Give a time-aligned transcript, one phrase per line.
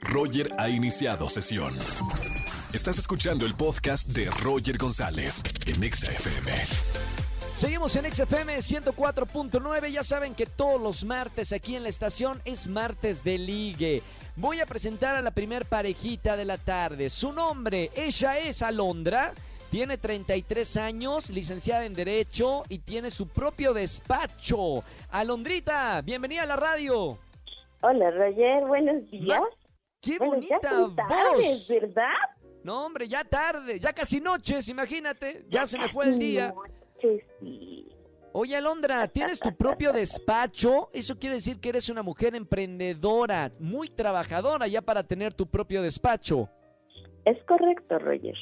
[0.00, 1.76] Roger ha iniciado sesión.
[2.72, 6.52] Estás escuchando el podcast de Roger González en Exa FM.
[7.54, 9.90] Seguimos en XFM 104.9.
[9.90, 14.02] Ya saben que todos los martes aquí en la estación es martes de ligue.
[14.36, 17.10] Voy a presentar a la primer parejita de la tarde.
[17.10, 19.32] Su nombre, ella es Alondra.
[19.70, 24.82] Tiene 33 años, licenciada en Derecho y tiene su propio despacho.
[25.10, 27.18] Alondrita, bienvenida a la radio.
[27.82, 29.40] Hola, Roger, buenos días.
[30.00, 30.96] ¡Qué Bueno, bonita voz!
[30.96, 32.14] tardes, ¿verdad?
[32.64, 35.44] No, hombre, ya tarde, ya casi noches, imagínate.
[35.48, 36.54] Ya se me fue el día.
[37.00, 37.88] Sí, sí.
[38.32, 40.88] Oye, Alondra, ¿tienes tu propio despacho?
[40.92, 45.82] Eso quiere decir que eres una mujer emprendedora, muy trabajadora ya para tener tu propio
[45.82, 46.48] despacho.
[47.24, 48.36] Es correcto, Roger.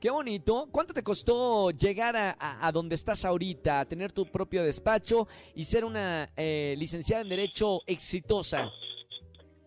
[0.00, 0.68] Qué bonito.
[0.70, 5.26] ¿Cuánto te costó llegar a, a- a donde estás ahorita, a tener tu propio despacho
[5.54, 8.70] y ser una eh, licenciada en Derecho exitosa?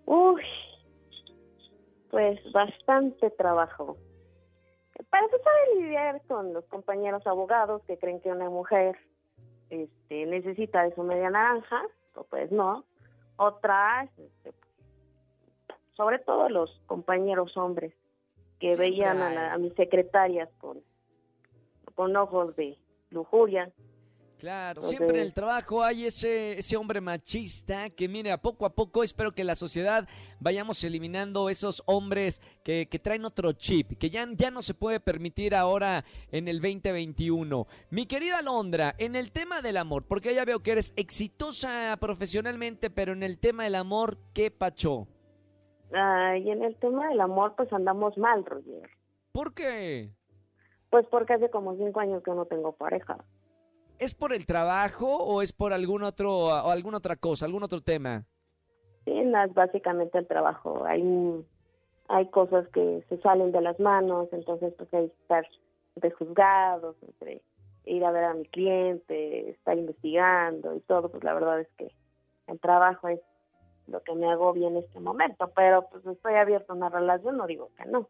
[0.05, 0.41] Uy,
[2.36, 3.98] pues bastante trabajo.
[5.10, 8.98] Para empezar a lidiar con los compañeros abogados que creen que una mujer
[9.70, 11.84] este, necesita de su media naranja,
[12.16, 12.84] o pues no.
[13.38, 14.54] Otras, este,
[15.93, 17.93] sobre todo los compañeros hombres
[18.60, 20.82] que veían a, la- a mis secretarias con,
[21.96, 22.76] con ojos de
[23.12, 23.71] lujuria.
[24.38, 28.70] Claro, siempre en el trabajo hay ese, ese hombre machista que, mire, a poco a
[28.70, 30.07] poco espero que la sociedad
[30.40, 34.99] vayamos eliminando esos hombres que, que traen otro chip, que ya, ya no se puede
[34.99, 37.66] permitir ahora en el 2021.
[37.90, 42.91] Mi querida Londra, en el tema del amor, porque ya veo que eres exitosa profesionalmente,
[42.91, 45.07] pero en el tema del amor, ¿qué pacho?
[45.94, 48.88] Ah, y en el tema del amor, pues andamos mal, Roger.
[49.32, 50.12] ¿Por qué?
[50.91, 53.18] Pues porque hace como cinco años que no tengo pareja.
[53.99, 57.81] ¿Es por el trabajo o es por algún otro, o alguna otra cosa, algún otro
[57.81, 58.26] tema?
[59.05, 60.84] Sí, no, es básicamente el trabajo.
[60.85, 61.45] Hay,
[62.07, 65.47] hay cosas que se salen de las manos, entonces pues hay que estar
[65.95, 67.41] entre juzgados, entre
[67.85, 71.91] ir a ver a mi cliente, estar investigando y todo, pues la verdad es que
[72.47, 73.19] el trabajo es
[73.88, 77.47] lo que me agobia en este momento, pero pues estoy abierto a una relación, no
[77.47, 78.09] digo que no.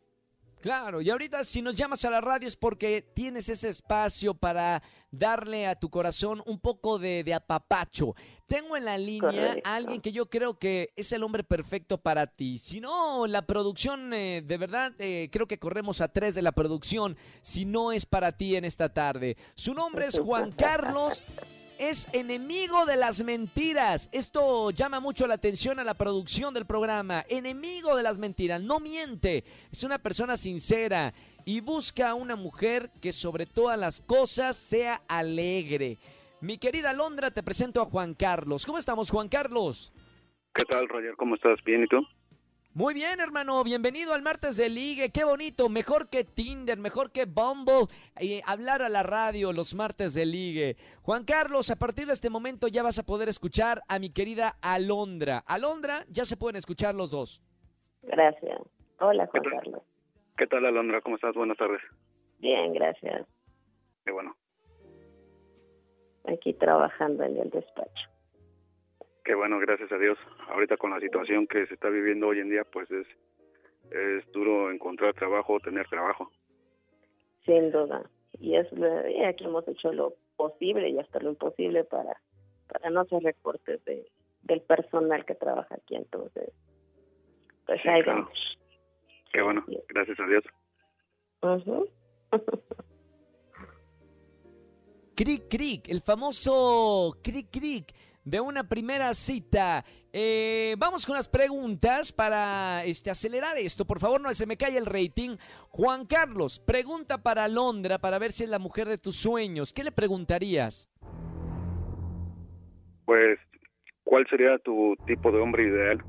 [0.62, 4.82] Claro, y ahorita si nos llamas a la radio es porque tienes ese espacio para
[5.12, 8.16] darle a tu corazón un poco de, de apapacho.
[8.48, 9.70] Tengo en la línea Correcto.
[9.70, 12.60] a alguien que yo creo que es el hombre perfecto para ti.
[12.60, 16.54] Si no, la producción, eh, de verdad, eh, creo que corremos a tres de la
[16.54, 19.38] producción, si no es para ti en esta tarde.
[19.54, 21.22] Su nombre es Juan Carlos.
[21.80, 24.10] Es enemigo de las mentiras.
[24.12, 27.24] Esto llama mucho la atención a la producción del programa.
[27.30, 28.60] Enemigo de las mentiras.
[28.62, 29.44] No miente.
[29.72, 31.14] Es una persona sincera
[31.46, 36.00] y busca a una mujer que sobre todas las cosas sea alegre.
[36.42, 38.66] Mi querida Londra, te presento a Juan Carlos.
[38.66, 39.94] ¿Cómo estamos, Juan Carlos?
[40.56, 41.16] ¿Qué tal, Roger?
[41.16, 41.64] ¿Cómo estás?
[41.64, 41.98] ¿Bien y tú?
[42.78, 43.64] Muy bien, hermano.
[43.64, 45.10] Bienvenido al martes de ligue.
[45.10, 45.68] Qué bonito.
[45.68, 47.88] Mejor que Tinder, mejor que Bumble.
[48.20, 50.76] Y hablar a la radio los martes de ligue.
[51.02, 54.58] Juan Carlos, a partir de este momento ya vas a poder escuchar a mi querida
[54.62, 55.44] Alondra.
[55.48, 57.42] Alondra, ya se pueden escuchar los dos.
[58.04, 58.62] Gracias.
[59.00, 59.44] Hola, Juan.
[59.44, 59.82] Carlos.
[60.38, 61.02] ¿Qué tal, Alondra?
[61.02, 61.34] ¿Cómo estás?
[61.34, 61.82] Buenas tardes.
[62.38, 63.26] Bien, gracias.
[64.06, 64.36] Qué bueno.
[66.26, 68.17] Aquí trabajando en el despacho.
[69.28, 70.18] Qué bueno, gracias a Dios.
[70.48, 73.06] Ahorita con la situación que se está viviendo hoy en día, pues es,
[73.92, 76.32] es duro encontrar trabajo, tener trabajo.
[77.46, 78.10] Sin duda.
[78.40, 82.16] Y es y aquí hemos hecho lo posible y hasta lo imposible para,
[82.70, 84.10] para no hacer recortes de,
[84.44, 85.98] del personal que trabaja aquí.
[85.98, 86.54] Entonces,
[87.66, 88.22] pues Sí, ahí claro.
[88.22, 88.58] vamos.
[89.34, 90.46] Qué bueno, gracias a Dios.
[91.42, 91.90] Ujú.
[95.18, 97.92] Cric Cric, el famoso Cric Cric
[98.30, 99.86] de una primera cita.
[100.12, 103.86] Eh, vamos con las preguntas para este, acelerar esto.
[103.86, 105.38] Por favor, no se me cae el rating.
[105.70, 109.72] Juan Carlos, pregunta para Londra para ver si es la mujer de tus sueños.
[109.72, 110.90] ¿Qué le preguntarías?
[113.06, 113.40] Pues,
[114.04, 116.04] ¿cuál sería tu tipo de hombre ideal?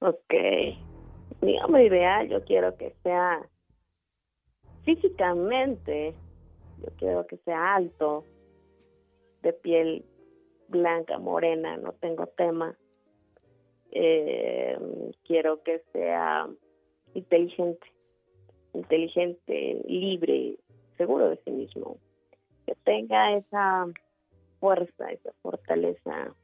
[0.00, 0.34] ok.
[1.40, 3.40] Mi hombre ideal, yo quiero que sea
[4.84, 6.14] físicamente,
[6.82, 8.24] yo quiero que sea alto,
[9.42, 10.04] de piel
[10.68, 12.76] blanca, morena, no tengo tema.
[13.90, 14.78] Eh,
[15.24, 16.48] quiero que sea
[17.14, 17.86] inteligente,
[18.74, 20.56] inteligente, libre,
[20.96, 21.96] seguro de sí mismo,
[22.66, 23.86] que tenga esa
[24.60, 26.34] fuerza, esa fortaleza.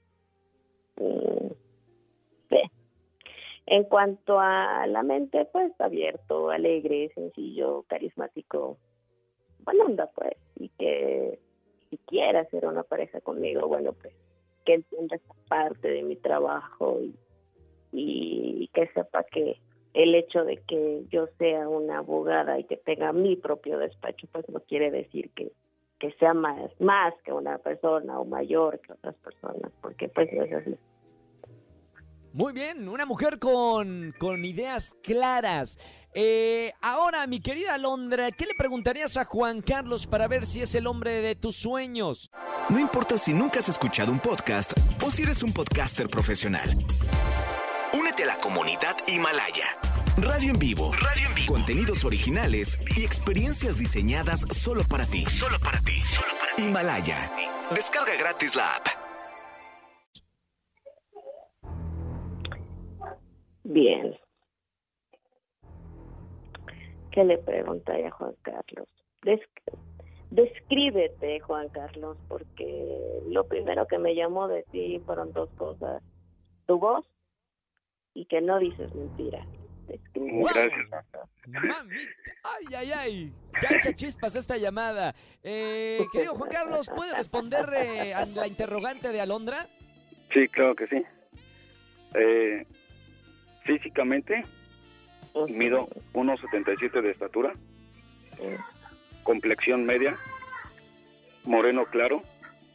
[0.96, 2.56] sí.
[3.66, 8.76] En cuanto a la mente, pues abierto, alegre, sencillo, carismático,
[9.64, 11.38] buena onda, pues, y que
[11.94, 14.12] si quiere hacer una pareja conmigo, bueno, pues
[14.64, 15.16] que entienda
[15.48, 17.14] parte de mi trabajo y,
[17.92, 19.60] y que sepa que
[19.92, 24.48] el hecho de que yo sea una abogada y que tenga mi propio despacho, pues
[24.48, 25.52] no quiere decir que,
[26.00, 30.42] que sea más, más que una persona o mayor que otras personas, porque pues no
[30.42, 30.76] es así.
[32.32, 35.78] Muy bien, una mujer con, con ideas claras.
[36.16, 40.74] Eh, ahora, mi querida Londra, ¿qué le preguntarías a Juan Carlos para ver si es
[40.76, 42.30] el hombre de tus sueños?
[42.68, 44.72] No importa si nunca has escuchado un podcast
[45.04, 46.70] o si eres un podcaster profesional.
[47.92, 49.66] Únete a la comunidad Himalaya.
[50.18, 50.92] Radio en vivo.
[50.92, 51.52] Radio en vivo.
[51.52, 55.26] Contenidos originales y experiencias diseñadas solo para ti.
[55.26, 55.98] Solo para ti.
[55.98, 56.62] Solo para ti.
[56.62, 57.32] Himalaya.
[57.74, 58.86] Descarga gratis la app.
[63.64, 64.23] Bien.
[67.14, 68.88] ¿Qué le preguntaría a Juan Carlos?
[69.22, 69.78] Desc-
[70.30, 76.02] descríbete, Juan Carlos, porque lo primero que me llamó de ti fueron dos cosas.
[76.66, 77.06] Tu voz
[78.14, 79.46] y que no dices mentiras.
[79.86, 80.32] Descríbete.
[80.38, 80.48] Wow.
[80.52, 81.28] Gracias.
[81.46, 82.10] Mamita,
[82.42, 83.32] ay, ay, ay.
[83.94, 85.14] Chispas esta llamada.
[85.44, 89.66] Eh, querido Juan Carlos, ¿puede responder eh, a la interrogante de Alondra?
[90.32, 91.04] Sí, claro que sí.
[92.14, 92.66] Eh,
[93.62, 94.42] físicamente.
[95.48, 97.54] Mido 1,77 de estatura,
[98.36, 98.42] Sí.
[99.22, 100.16] complexión media,
[101.44, 102.22] moreno claro,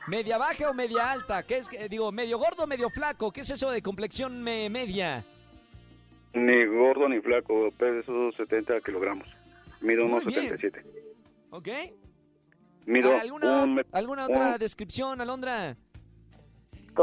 [0.07, 1.43] ¿Media baja o media alta?
[1.43, 1.69] ¿Qué es?
[1.71, 3.31] eh, digo, medio gordo o medio flaco.
[3.31, 5.23] ¿Qué es eso de complexión me- media?
[6.33, 9.27] ni gordo ni flaco, peso 70 kilogramos.
[9.81, 10.83] Mido Muy 1,77.
[11.51, 11.67] ¿Ok?
[12.87, 15.75] Mido ¿Alguna, un met- ¿alguna otra un- descripción, Alondra?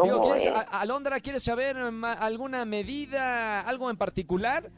[0.02, 0.52] Digo, ¿Cómo ¿quieres- es?
[0.54, 4.70] a- Alondra, ¿quieres saber alguna medida, algo en particular?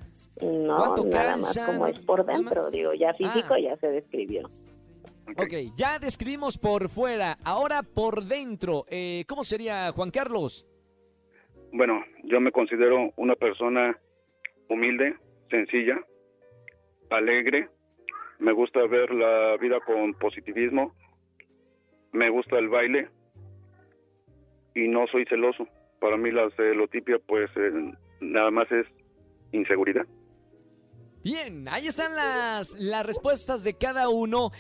[0.42, 3.58] No, ¿Cuánto nada más como es por dentro, digo, ya físico Ah.
[3.60, 4.46] ya se describió.
[4.46, 5.42] Ok.
[5.42, 8.84] Ok, ya describimos por fuera, ahora por dentro.
[8.88, 10.66] Eh, ¿Cómo sería, Juan Carlos?
[11.72, 13.98] Bueno, yo me considero una persona
[14.70, 15.16] humilde,
[15.50, 15.98] sencilla,
[17.10, 17.68] alegre.
[18.38, 20.94] Me gusta ver la vida con positivismo.
[22.12, 23.10] Me gusta el baile.
[24.78, 25.66] Y no soy celoso.
[26.00, 28.86] Para mí la celotipia, pues, eh, nada más es
[29.52, 30.06] inseguridad.
[31.24, 34.52] Bien, ahí están las, las respuestas de cada uno.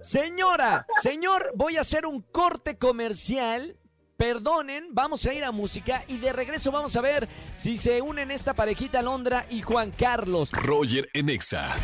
[0.00, 3.76] Señora, señor, voy a hacer un corte comercial.
[4.16, 8.30] Perdonen, vamos a ir a música y de regreso vamos a ver si se unen
[8.30, 10.52] esta parejita Alondra y Juan Carlos.
[10.52, 11.74] Roger en Exa.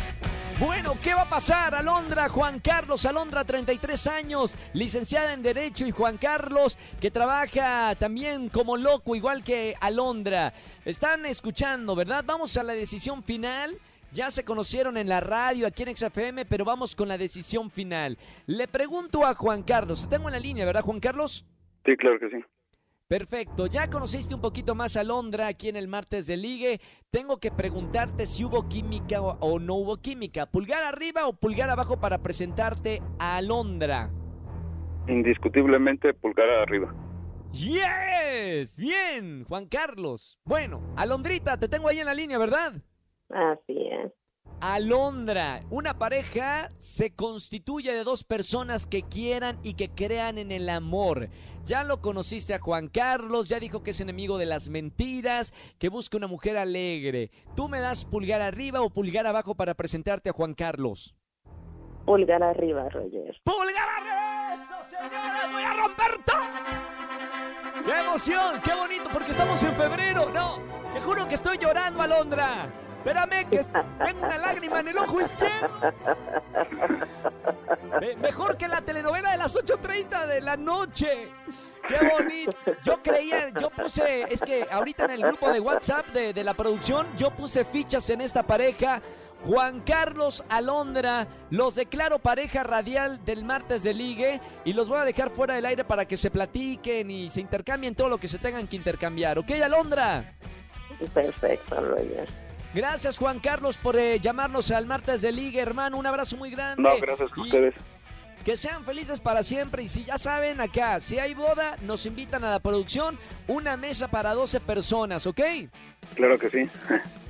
[0.65, 1.75] Bueno, ¿qué va a pasar?
[1.75, 8.47] Alondra, Juan Carlos, Alondra, 33 años, licenciada en Derecho, y Juan Carlos, que trabaja también
[8.47, 10.53] como loco, igual que Alondra.
[10.85, 12.23] Están escuchando, ¿verdad?
[12.25, 13.75] Vamos a la decisión final.
[14.13, 18.17] Ya se conocieron en la radio aquí en XFM, pero vamos con la decisión final.
[18.45, 21.45] Le pregunto a Juan Carlos, te tengo en la línea, ¿verdad, Juan Carlos?
[21.85, 22.37] Sí, claro que sí.
[23.07, 26.81] Perfecto, ya conociste un poquito más a Londra aquí en el martes de ligue.
[27.11, 30.45] Tengo que preguntarte si hubo química o, o no hubo química.
[30.45, 34.09] ¿Pulgar arriba o pulgar abajo para presentarte a Londra?
[35.07, 36.95] Indiscutiblemente pulgar arriba.
[37.51, 38.75] ¡Yes!
[38.77, 40.39] Bien, Juan Carlos.
[40.43, 42.81] Bueno, Alondrita, te tengo ahí en la línea, ¿verdad?
[43.29, 44.11] Así es.
[44.63, 50.69] Alondra, una pareja se constituye de dos personas que quieran y que crean en el
[50.69, 51.27] amor.
[51.65, 55.89] Ya lo conociste a Juan Carlos, ya dijo que es enemigo de las mentiras, que
[55.89, 57.29] busca una mujer alegre.
[57.57, 61.13] ¿Tú me das pulgar arriba o pulgar abajo para presentarte a Juan Carlos?
[62.05, 63.35] Pulgar arriba, Roger.
[63.43, 64.53] ¡Pulgar arriba!
[64.53, 65.49] ¡Eso, señora!
[65.51, 67.85] ¡Voy a romper todo!
[67.85, 68.61] ¡Qué emoción!
[68.63, 69.09] ¡Qué bonito!
[69.11, 70.29] Porque estamos en febrero.
[70.29, 70.59] No,
[70.93, 72.82] te juro que estoy llorando, Alondra.
[73.05, 73.59] Espérame, que
[74.05, 75.93] tengo una lágrima en el ojo izquierdo.
[77.99, 81.27] Me- mejor que la telenovela de las 8.30 de la noche.
[81.87, 82.55] ¡Qué bonito!
[82.83, 86.53] Yo creía, yo puse, es que ahorita en el grupo de WhatsApp de, de la
[86.53, 89.01] producción, yo puse fichas en esta pareja.
[89.45, 95.03] Juan Carlos Alondra, los declaro pareja radial del martes de ligue y los voy a
[95.03, 98.39] dejar fuera del aire para que se platiquen y se intercambien todo lo que se
[98.39, 99.37] tengan que intercambiar.
[99.39, 100.35] ¿Ok, Alondra?
[101.13, 102.29] Perfecto, Roger.
[102.73, 105.97] Gracias, Juan Carlos, por eh, llamarnos al martes de ligue, hermano.
[105.97, 106.81] Un abrazo muy grande.
[106.81, 107.75] No, gracias a ustedes.
[108.43, 112.43] Que sean felices para siempre y si ya saben acá, si hay boda, nos invitan
[112.43, 115.39] a la producción, una mesa para 12 personas, ¿ok?
[116.15, 116.69] Claro que sí.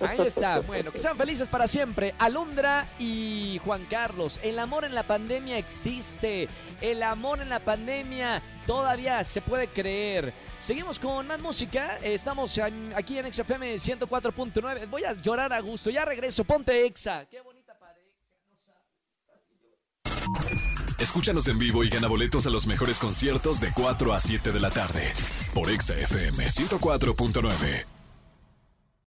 [0.00, 0.60] Ahí está.
[0.60, 2.14] Bueno, que sean felices para siempre.
[2.18, 4.40] Alondra y Juan Carlos.
[4.42, 6.48] El amor en la pandemia existe.
[6.80, 10.32] El amor en la pandemia todavía se puede creer.
[10.62, 11.98] Seguimos con más música.
[12.02, 12.58] Estamos
[12.94, 14.88] aquí en XFM 104.9.
[14.88, 15.90] Voy a llorar a gusto.
[15.90, 16.44] Ya regreso.
[16.44, 17.26] Ponte Exa.
[17.26, 18.00] Qué bonita pareja.
[20.98, 24.60] Escúchanos en vivo y gana boletos a los mejores conciertos de 4 a 7 de
[24.60, 25.12] la tarde
[25.54, 27.99] por Exa FM 104.9.